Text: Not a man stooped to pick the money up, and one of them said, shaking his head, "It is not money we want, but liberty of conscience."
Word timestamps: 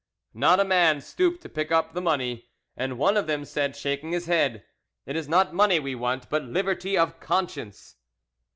Not 0.33 0.59
a 0.59 0.63
man 0.63 0.99
stooped 0.99 1.43
to 1.43 1.47
pick 1.49 1.69
the 1.69 2.01
money 2.01 2.33
up, 2.35 2.39
and 2.75 2.97
one 2.97 3.15
of 3.17 3.27
them 3.27 3.45
said, 3.45 3.75
shaking 3.75 4.13
his 4.13 4.25
head, 4.25 4.63
"It 5.05 5.15
is 5.15 5.29
not 5.29 5.53
money 5.53 5.79
we 5.79 5.93
want, 5.93 6.27
but 6.27 6.41
liberty 6.41 6.97
of 6.97 7.19
conscience." 7.19 7.97